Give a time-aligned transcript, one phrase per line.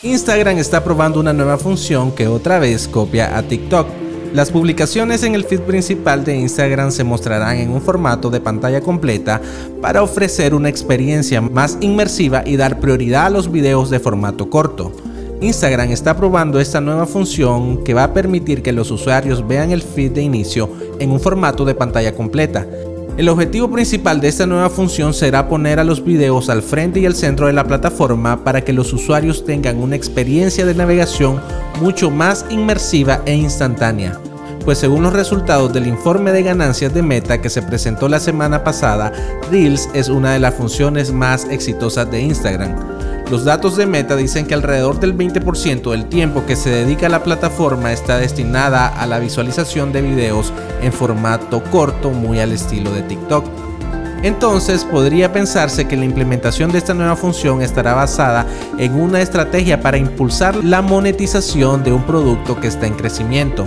[0.00, 3.88] Instagram está probando una nueva función que otra vez copia a TikTok.
[4.32, 8.80] Las publicaciones en el feed principal de Instagram se mostrarán en un formato de pantalla
[8.80, 9.40] completa
[9.82, 14.92] para ofrecer una experiencia más inmersiva y dar prioridad a los videos de formato corto.
[15.40, 19.82] Instagram está probando esta nueva función que va a permitir que los usuarios vean el
[19.82, 20.70] feed de inicio
[21.00, 22.64] en un formato de pantalla completa.
[23.18, 27.06] El objetivo principal de esta nueva función será poner a los videos al frente y
[27.06, 31.40] al centro de la plataforma para que los usuarios tengan una experiencia de navegación
[31.80, 34.16] mucho más inmersiva e instantánea.
[34.64, 38.62] Pues según los resultados del informe de ganancias de Meta que se presentó la semana
[38.62, 39.12] pasada,
[39.50, 42.97] Reels es una de las funciones más exitosas de Instagram.
[43.30, 47.10] Los datos de Meta dicen que alrededor del 20% del tiempo que se dedica a
[47.10, 50.50] la plataforma está destinada a la visualización de videos
[50.80, 53.67] en formato corto muy al estilo de TikTok.
[54.22, 58.46] Entonces podría pensarse que la implementación de esta nueva función estará basada
[58.78, 63.66] en una estrategia para impulsar la monetización de un producto que está en crecimiento.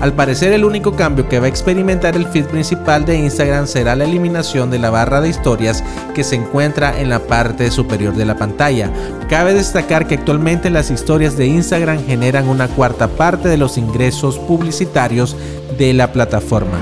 [0.00, 3.94] Al parecer el único cambio que va a experimentar el feed principal de Instagram será
[3.94, 8.24] la eliminación de la barra de historias que se encuentra en la parte superior de
[8.24, 8.90] la pantalla.
[9.28, 14.40] Cabe destacar que actualmente las historias de Instagram generan una cuarta parte de los ingresos
[14.40, 15.36] publicitarios
[15.78, 16.78] de la plataforma.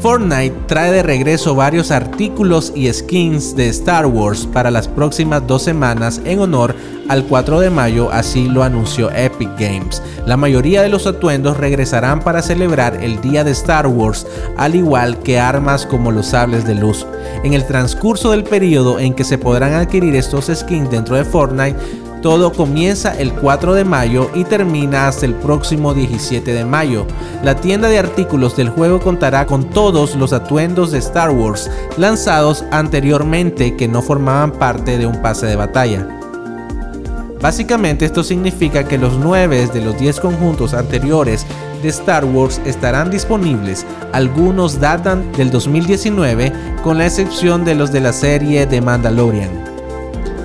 [0.00, 5.62] Fortnite trae de regreso varios artículos y skins de Star Wars para las próximas dos
[5.62, 6.74] semanas en honor
[7.08, 10.02] al 4 de mayo, así lo anunció Epic Games.
[10.26, 15.18] La mayoría de los atuendos regresarán para celebrar el día de Star Wars, al igual
[15.20, 17.06] que armas como los sables de luz.
[17.42, 21.78] En el transcurso del periodo en que se podrán adquirir estos skins dentro de Fortnite,
[22.26, 27.06] todo comienza el 4 de mayo y termina hasta el próximo 17 de mayo.
[27.44, 32.64] La tienda de artículos del juego contará con todos los atuendos de Star Wars lanzados
[32.72, 36.18] anteriormente que no formaban parte de un pase de batalla.
[37.40, 41.46] Básicamente esto significa que los 9 de los 10 conjuntos anteriores
[41.80, 43.86] de Star Wars estarán disponibles.
[44.12, 46.52] Algunos datan del 2019
[46.82, 49.75] con la excepción de los de la serie de Mandalorian.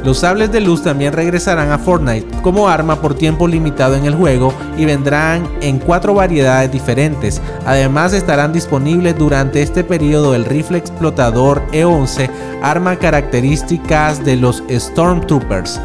[0.03, 4.16] Los sables de luz también regresarán a Fortnite como arma por tiempo limitado en el
[4.16, 7.39] juego y vendrán en cuatro variedades diferentes.
[7.67, 12.29] Además estarán disponibles durante este periodo el rifle explotador E11,
[12.63, 15.79] arma características de los Stormtroopers.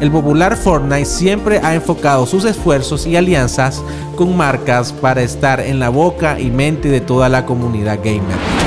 [0.00, 3.82] El popular Fortnite siempre ha enfocado sus esfuerzos y alianzas
[4.16, 8.59] con marcas para estar en la boca y mente de toda la comunidad gamer.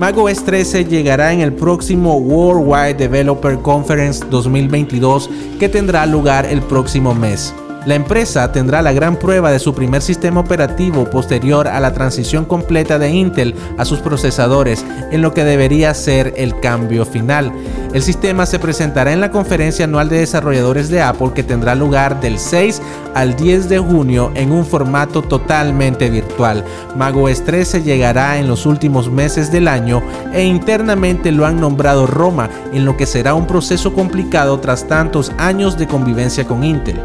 [0.00, 5.28] macOS 13 llegará en el próximo Worldwide Developer Conference 2022
[5.58, 7.54] que tendrá lugar el próximo mes.
[7.86, 12.44] La empresa tendrá la gran prueba de su primer sistema operativo posterior a la transición
[12.44, 17.50] completa de Intel a sus procesadores, en lo que debería ser el cambio final.
[17.94, 22.20] El sistema se presentará en la conferencia anual de desarrolladores de Apple que tendrá lugar
[22.20, 22.82] del 6
[23.14, 26.62] al 10 de junio en un formato totalmente virtual.
[26.96, 30.02] macOS 13 llegará en los últimos meses del año
[30.34, 35.32] e internamente lo han nombrado Roma, en lo que será un proceso complicado tras tantos
[35.38, 37.00] años de convivencia con Intel.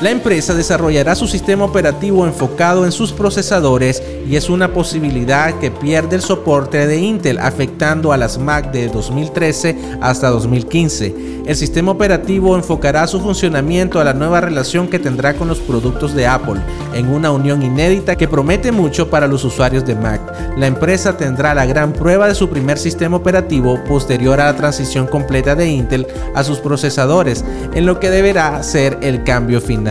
[0.00, 5.70] La empresa desarrollará su sistema operativo enfocado en sus procesadores y es una posibilidad que
[5.70, 11.42] pierde el soporte de Intel afectando a las Mac de 2013 hasta 2015.
[11.44, 16.14] El sistema operativo enfocará su funcionamiento a la nueva relación que tendrá con los productos
[16.14, 16.60] de Apple,
[16.94, 20.20] en una unión inédita que promete mucho para los usuarios de Mac.
[20.56, 25.06] La empresa tendrá la gran prueba de su primer sistema operativo posterior a la transición
[25.06, 27.44] completa de Intel a sus procesadores,
[27.74, 29.89] en lo que deberá ser el cambio final.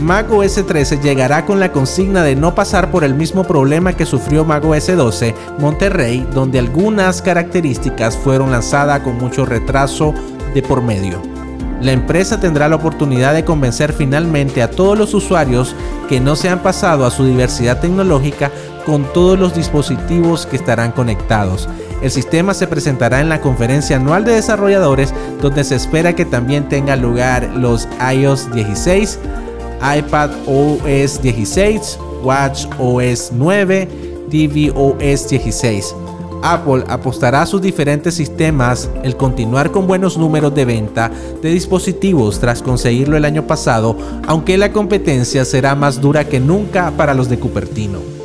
[0.00, 4.06] Mac OS 13 llegará con la consigna de no pasar por el mismo problema que
[4.06, 10.14] sufrió Mac OS 12 Monterrey, donde algunas características fueron lanzadas con mucho retraso
[10.54, 11.20] de por medio.
[11.80, 15.74] La empresa tendrá la oportunidad de convencer finalmente a todos los usuarios
[16.08, 18.50] que no se han pasado a su diversidad tecnológica
[18.84, 21.68] con todos los dispositivos que estarán conectados.
[22.02, 25.12] El sistema se presentará en la conferencia anual de desarrolladores
[25.42, 29.18] donde se espera que también tenga lugar los iOS 16,
[29.98, 33.88] iPad OS 16, Watch OS 9,
[34.30, 35.94] tvOS 16.
[36.42, 41.10] Apple apostará a sus diferentes sistemas el continuar con buenos números de venta
[41.42, 43.96] de dispositivos tras conseguirlo el año pasado,
[44.26, 48.17] aunque la competencia será más dura que nunca para los de Cupertino.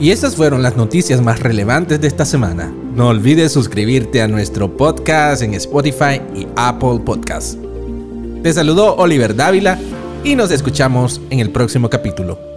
[0.00, 2.72] Y estas fueron las noticias más relevantes de esta semana.
[2.94, 7.58] No olvides suscribirte a nuestro podcast en Spotify y Apple Podcasts.
[8.42, 9.76] Te saludó Oliver Dávila
[10.22, 12.47] y nos escuchamos en el próximo capítulo.